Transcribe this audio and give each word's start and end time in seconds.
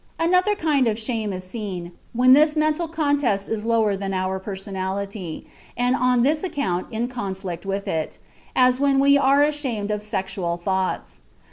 Another 0.19 0.55
kind 0.55 0.87
of 0.87 0.97
shame 0.97 1.31
is 1.31 1.43
seen 1.43 1.91
when 2.11 2.33
this 2.33 2.55
mental 2.55 2.87
contest 2.87 3.47
is 3.47 3.67
lower 3.67 3.95
than 3.95 4.15
our 4.15 4.39
personality, 4.39 5.45
and 5.77 5.95
on 5.95 6.23
this 6.23 6.43
account 6.43 6.87
in 6.89 7.07
conflict 7.07 7.67
with 7.67 7.87
it, 7.87 8.17
as 8.55 8.79
when 8.79 8.97
we 8.97 9.15
are 9.15 9.43
ashamed 9.43 9.91
of 9.91 10.01
sexual 10.01 10.57
thoughts. 10.57 11.21